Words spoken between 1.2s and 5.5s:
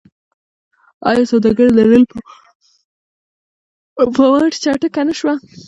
سوداګري د ریل په مټ چټکه نشوه؟